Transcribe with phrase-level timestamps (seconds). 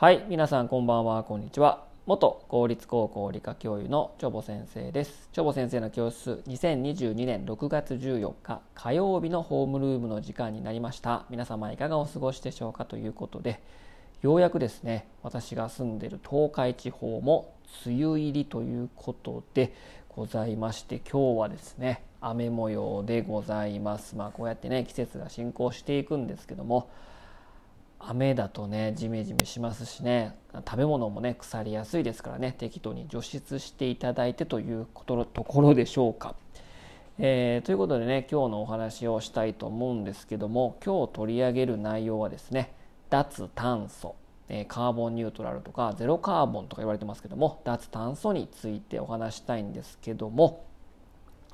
[0.00, 1.84] はい皆さんこんばんはこんにちは。
[2.06, 5.28] 元公立高校理科教諭のチョボ先生です。
[5.30, 11.26] チョボ先生の教室2022年6月14日火曜日のホームルームの時間になりました。
[11.28, 13.60] 皆様いかがお過ごしでしょうかということで
[14.22, 17.52] ようやくですね私が住んでいる東海地方も
[17.84, 19.74] 梅雨入りということで
[20.08, 24.16] ございまして今日はですね雨模様でございます。
[24.16, 26.88] まあこうやってね季節が進行していくんですけども
[28.00, 30.34] 雨だとねジメジメしますしね。
[30.66, 32.54] 食べ物もね腐りやすいですからね。
[32.56, 36.34] 適当に除湿していただいてということところでしょうか。
[37.22, 42.72] えー、ということでね今日のお話をしたいと思うんですけども今日取り上げる内容はですね
[43.10, 44.16] 脱炭素、
[44.48, 50.64] え、カーボンニュートラルとかゼロカーボンとか言われてますけども脱炭素についてお話したいんですけども、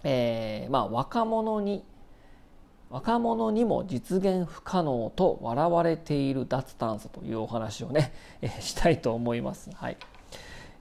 [0.04, 1.84] えー、まあ若者に
[2.88, 9.70] 若者にも実現不可能と笑われている脱炭素というお話をね、 えー、したいと思います。
[9.74, 9.96] はい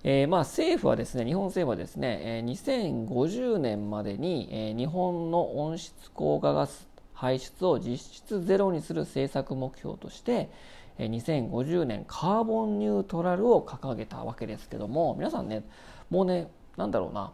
[0.04, 10.52] えー、まあ政府はですね日本政府はですね、えー、2050年までに、えー、日本の温室効果ガス排出を実質ゼロにする政策目標として、
[11.00, 15.64] えー、2050年カーボンニュートラルを掲げたわけですけども皆さんね
[16.12, 17.32] もうねなんだろうな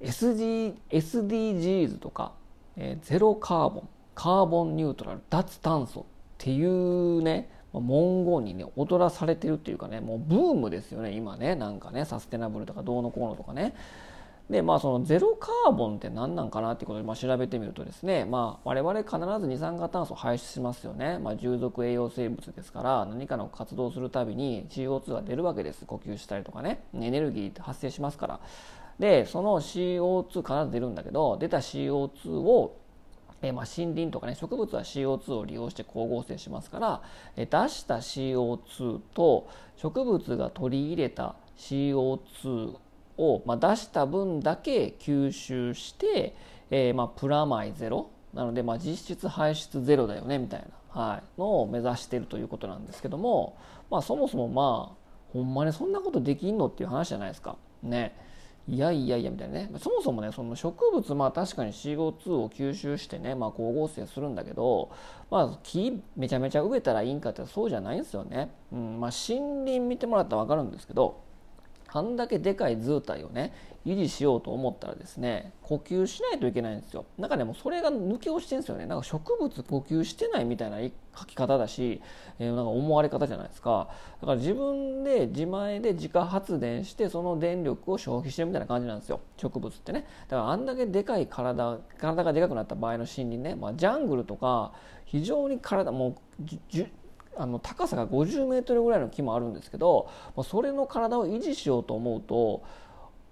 [0.00, 2.32] SG SDGs とか
[2.76, 6.04] えー、ゼロカーボンカーボンニュートラル脱炭素っ
[6.38, 13.74] ていうね文言にね踊らされてるっていうかねもうブームですよね今ねなんかねサステナブルとかどうのこうのとかね。
[14.48, 25.84] でまあそのゼロカーボンって何なんかなっていうことでまあ調べてみるとですねまあ我々必ず二酸化炭素排出しますよね、まあ、従属栄養生物ですから何かの活動するたびに CO2 が出るわけです。
[25.84, 26.80] 呼吸したりとかね。
[26.94, 28.40] エネルギーって発生しますから。
[28.98, 32.78] でその CO2 必ず出るんだけど出た CO2 を
[33.42, 37.02] えまあ、森林とかね植物は CO2 を利用して光合成しますから、
[37.36, 42.76] え出した CO2 と植物が取り入れた CO2
[43.18, 46.34] を、まあ、出した分だけ吸収して、
[46.70, 53.56] えー、まあ、プラマイゼロなので、まあ、実質排出ゼロだよねみたいな、はい、のを目指しているということなんですけども、
[53.90, 57.56] まあ、そもそもまあほんまにそんなことできんのっていう話じゃないですか。
[57.82, 58.16] ね。
[58.68, 59.70] いやいやいやみたいなね。
[59.78, 64.90] そもそもねその植物まあ確かに CO2 を吸収してね、まあ、光合成するんだけど、
[65.30, 71.25] まあ、木めちゃめちゃ植えたらいいんかってそうじゃないんですよね、うんまあ、森林見てもらったら分かるんですけど
[71.98, 73.52] あんだけでかい図体をね
[73.86, 77.06] 維持しようと思ったらですね呼吸しないといけないんですよ。
[77.18, 78.86] なんかねもうそれが抜け落ちてるんですよね。
[78.86, 80.78] なんか植物呼吸してないみたいな
[81.16, 82.02] 書き方だし、
[82.38, 83.88] えー、なんか思われ方じゃないですか。
[84.20, 89.20] だから自分で自前で自家発電してその電力を消費してるみたいな感じなんですよ。
[89.36, 90.06] 植物ってね。
[90.28, 94.72] だからあんだけでかい体体がでかくなった場合の森林ね、まあ、ジャングルとか
[95.04, 96.14] 非常に体もう
[97.38, 100.08] あの高さが50メートルぐらいの木もあるんですけど
[100.42, 102.62] それの体を維持しようと思うと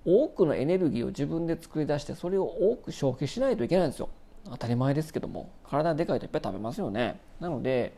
[0.05, 4.11] 多くのエネルギーを自分で作り出してそれを多く消費しないといけないんですよ。
[4.45, 5.51] 当たり前ですけども。
[5.65, 7.19] 体でかいといっぱい食べますよね。
[7.41, 7.97] なので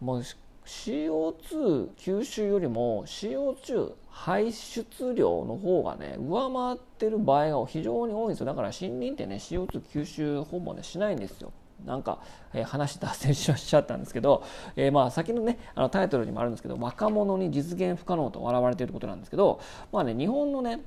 [0.00, 0.22] もう
[0.66, 8.46] CO2 吸収よりも CO2 排出量の方がね上回ってる場合が非常に多いんですよ。
[8.46, 11.52] だから森林ってね CO2 吸収ほぼねしないんですよ。
[11.84, 12.20] なんか、
[12.52, 14.44] えー、話脱線しちゃったんですけど、
[14.76, 19.60] えー、まあ先のねあのタイトルにもあるんですけど若者に実現不可能と笑われていることなんですけど
[19.92, 20.80] まあね日本のね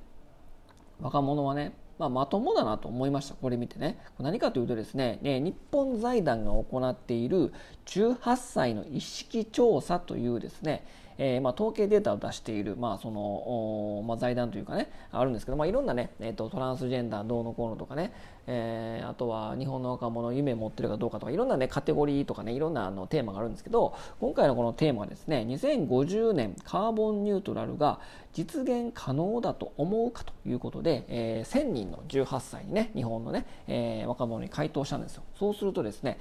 [1.01, 3.34] 若者はね、まあ、まともだなと思いました。
[3.34, 3.97] これ見てね。
[4.19, 7.51] 何かというとですねね日本財団が行っている
[7.85, 10.85] 18歳の意識調査というですね
[11.23, 18.12] えー、まあ、統計データを出している、まあそのまあ、財団というかねあるんですけど、まあ、いろんなね、えーと、トランスジェンダーどうのこうのとかね、
[18.47, 28.00] えー、あとは日本の若者夢持ってるかどうかとかいろんなねカテゴリーとかねいろんなあのテーマがあるんですけど今回のこのテーマはですね2050年カーボンニュートラルが
[28.33, 35.24] 実現可能だと思うかということで、えー、1000人の18歳にね日本のね、えー、若者に回答したんですよ。
[35.38, 36.17] そうするとですね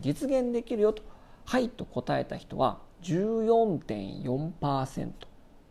[0.00, 1.02] 実現できるよと
[1.44, 5.10] はいと答えた人は14.4%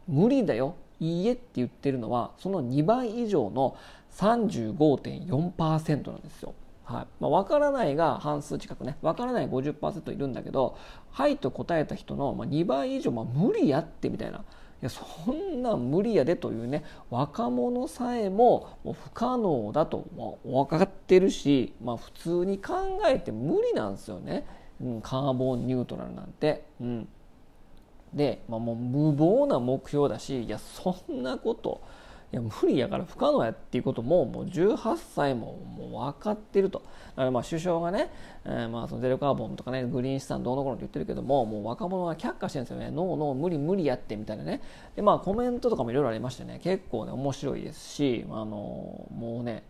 [0.08, 0.76] 無理だよ。
[1.00, 3.78] いいえって言ってるのはその2倍以上の
[4.12, 6.54] 35.4%なんですよ。
[6.84, 7.08] はい。
[7.20, 8.98] まあ、分からないが半数近くね。
[9.02, 10.78] 分からない50%いるんだけど
[11.12, 14.40] はいと答えた人の2倍以上、まあ、無理やってみたいな。
[14.40, 15.04] いやそ
[15.34, 22.76] んな無理やでというね若者さえももう不可能だと、まあ、分かってるし、まあ、普通に考
[23.06, 24.46] えて無理なんですよね、
[24.82, 26.64] うん、カーボンニュートラルなんて。
[26.80, 27.10] うん。
[28.14, 31.82] で、まあ、もう無謀な目標だしいやそんなこと
[32.32, 38.12] いや無理やから不可能やっていうことももう18歳ももう分かってるとだからまあ首相がね、
[38.46, 44.62] えー、まあそのゼロカーボンとかねグリーン資産どうのこうのって言ってるけどももう若者は却下してるんですよねノーノー無理無理やってみたいなね
[44.96, 49.64] でまあコメントとかもいろいろありましてね結構ね面白いですしあのもうね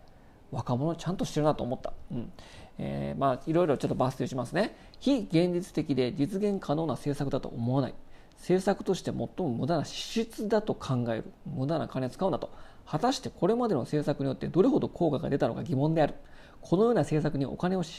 [0.51, 1.93] 若者ちゃんとしてるなと思った。
[2.11, 2.31] うん
[2.79, 4.75] えー、まあいろいろちょっと抜粋しますね。
[4.99, 7.93] 非現実的で実現可能な政策だと思わない。
[8.39, 11.25] 政策として最も無駄な支出だと考える。
[11.45, 12.49] 無駄な金を使うなと。
[12.85, 16.15] 果たしてこれまでの政策によってどれほど効果が出たのか疑問である。
[16.61, 17.91] このような政策にお金を支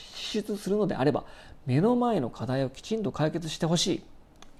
[0.42, 1.24] 出するのであれば、
[1.66, 4.02] 目の前の課題をきちんと解決してほしい。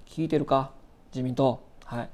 [0.07, 0.71] 聞いてるか？
[1.13, 1.63] 自民党。
[1.83, 2.09] はい。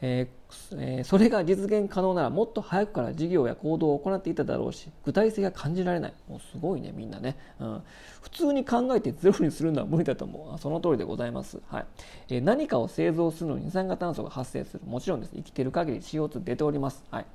[0.00, 0.43] えー
[0.76, 6.14] え、それが実現可能ならもっと早くから事業や行動を行っていただろうし具体性が感じられない。
[6.28, 7.82] もうすごいねみんなね、うん、
[8.22, 10.58] 普通に考えてゼロにするのは無理だと思う。
[10.58, 11.86] その通りでございます、はい。
[12.30, 14.80] え、何かを製造するのに二酸化炭素が発生する。
[14.86, 15.32] もちろんです。
[15.34, 17.26] 生きている限り CO2 出ております、はい。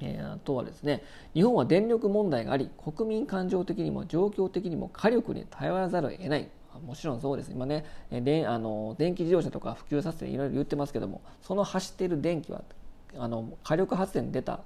[0.00, 1.02] えー、あとはですね
[1.34, 6.48] 日本は電力問題があり国民感情的にも状況的にも火力に頼らざるを得ない。
[6.84, 7.50] もちろんそうです。
[7.50, 12.62] 今ねであの電気自動車とか普及させていろいろ言ってますけどもその走っている電気は
[13.16, 14.60] あの火力発電で出た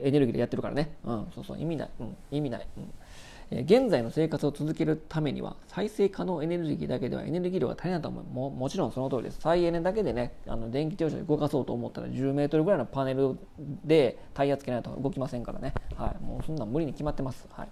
[0.00, 2.92] エネルギーでやってるからね、うん、そうそう意味ない、うん、意味ない、うん。
[3.50, 8.24] え現在の生活を続けるためには再生可能エネルギーだけではエネルギー量が足りないと思う。
[8.24, 9.40] ももちろんその通りです。
[9.40, 13.36] 再エネだけでねあの電気自動車で動かそうと思ったら10メートルぐらいのパネル
[13.84, 17.68] でタイヤつけないと動きませんからね、はい、もうそんな無理に決まってます、はい、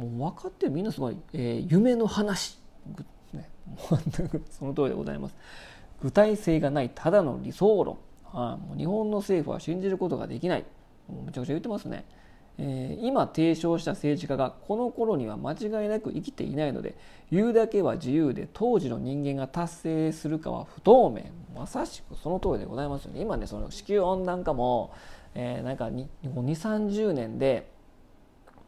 [0.00, 0.72] もう分かってる。
[0.72, 2.59] みんなすごい、えー、夢の話。
[4.50, 5.36] その通りでございます。
[6.02, 10.64] 具体性がないただの理想論、はあ、もう日本の政府は信じることができない。
[11.08, 12.04] もうめちゃくちゃ言ってますね、
[12.58, 16.96] えー、今提唱した政治家がこの頃には間違いなく生きていないので
[17.30, 21.24] 言うだけは自由で当時の人間が達成するかは不透明。
[21.54, 23.20] まさしくその通りでございますよね。
[23.20, 24.94] 今ねその地球温暖化も、
[25.34, 27.70] えー、なんか2 3 0年で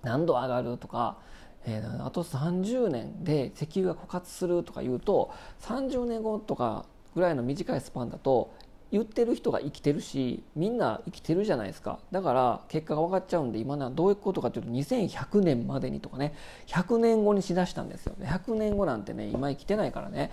[0.02, 1.18] 何度上がるとか
[1.66, 5.30] えー、あと30年で石油が枯渇するとか言うと
[5.60, 8.54] 30年後とかぐらいの短いスパンだと
[8.90, 11.98] 言ってる人が生きてるしみんな生きてるじゃないですか。
[12.10, 16.34] だから結果が分かっちゃうんで今のはどういうことかというと2100年までにとかね。
[16.66, 20.30] 100年後にしだしたんですよ100年後なんてね今生きてないからね。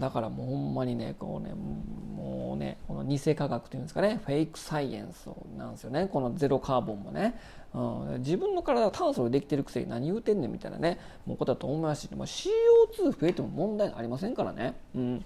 [0.00, 4.20] だからもうほんまにねこうねもうねこの偽科学というんですかね。
[4.24, 5.28] フェイクサイエンス
[5.58, 6.06] なんですよね。
[6.06, 7.36] このゼロカーボンもね。
[7.76, 14.74] うん、自分の体は炭素でできてるくせに何言うてんねんみたいなねもうことだと思いますし、まあ、CO2 増えても問題ありませんからね。
[14.94, 15.24] うん。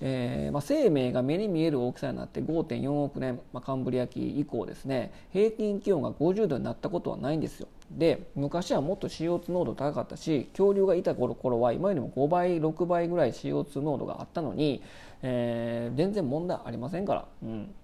[0.00, 7.66] えーまあ、生命が目に見える大きさになって5.4億年、まあ、カンブリア紀以降ですね平均気温が50度になったことはないんですよ。
[7.90, 14.82] で昔はもっと CO2 濃度高かったし恐竜がいた頃は今よりも5倍6倍ぐらい CO2 濃度があったのに、
[15.22, 17.74] えー、全然問題ありませんから、うん、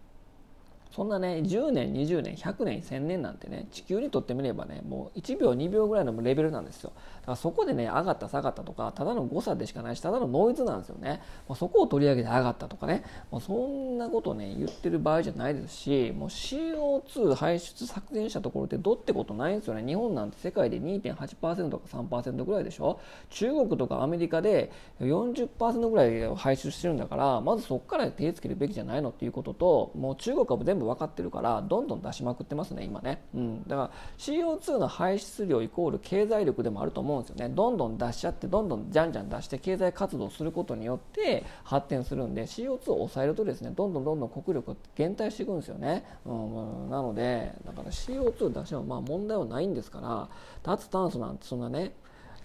[0.95, 6.93] そんなね10年20年100年1000年なんてね地球にとってみればねもう1秒2秒ぐらいのレベルなんですよ。
[6.95, 13.03] だからそこでね上がった下がったとかただの誤差でしかないしただのノイズなんですよね、まあ、そこを取り上げて上がったとかね。
[13.33, 19.85] もうそんなことね言ってる場合じゃないですしもう CO2 排出削減したところってどってことないんですよね。
[19.85, 23.01] 日本なんて世界で2.8%とか3%ぐらいでしょ。
[23.31, 24.71] 中国とかアメリカで
[25.01, 37.49] 40%ぐらい排出してるんだからまずそこから手つけるべきじゃないのっていうことともう中国は全部分かってるからどんどん出しまくってますね今ね、うん、だから CO2 の排出量イコール経済力でもあると思うんですよね。
[37.55, 50.29] どんどん出しちゃってどんどんじゃんじゃん出して経済活動することによって発展するんで CO2 を抑えるとですねどんどんどんどん国力減退していくんですよね、うん、なのでだから CO2 出してもまあ問題はないんですから
[50.63, 51.93] 脱炭素なんてそんなね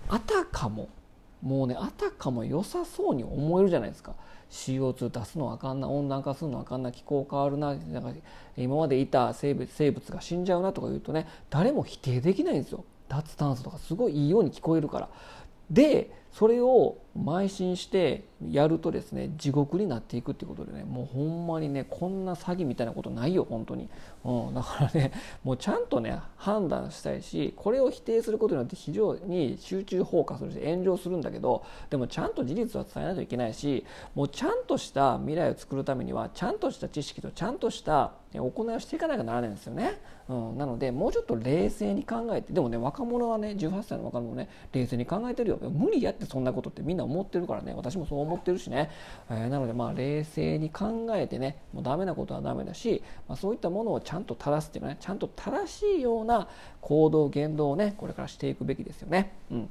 [0.08, 0.90] あたかも
[1.42, 4.14] もうねあたかも良さそうに思えるじゃないですか。
[4.52, 8.12] CO2 出すのあかんな温暖化するのあかんな気候変わるななんか
[8.58, 12.84] 今までいた生物生物が死んじゃうなとか言うとね誰も否定できないんですよ。
[13.08, 15.10] 脱炭素とかすごいいいように聞こえるから。
[15.70, 23.90] でそれを邁進してやるとですね地獄になっていくっていうことでねもうほんまにねこんな詐欺みたいなことないよ本当に、
[24.24, 25.12] うん、だからね
[25.44, 45.58] もうちゃんとね判断したいしこれを否定することによって非常に集中放火するし炎上するんだけどでもちゃんと事実は伝えないといけないしもうちゃんとした未来を作るためにはちゃんとした知識とちゃんとした行いをしていかなきゃならないんですよね、うん、なのでもうちょっと冷静に考えてでもね若者はね18歳の若者ね冷静に考えてるよ。
[45.58, 48.92] 無理やってそんなことってみんな思ってるからね私もそう思ってるしね、
[49.30, 56.48] えー、なのでまあ冷静に考えてねもうダメなことはダメだし、まあ、そういったものをちゃんと正すっていうかねちゃんと正しいような
[56.82, 59.34] 行動言動をねこれからしていくべきですよね。
[59.52, 59.70] うん、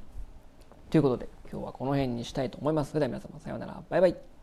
[0.89, 2.91] ということで今日はこの辺にしたいと思います。
[2.91, 4.38] それでは皆様さようならバイバイ。